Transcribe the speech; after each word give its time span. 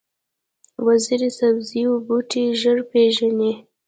وزې 0.85 1.15
د 1.21 1.25
سبزیو 1.39 1.93
بوټي 2.07 2.43
ژر 2.61 2.77
پېژني 2.91 3.51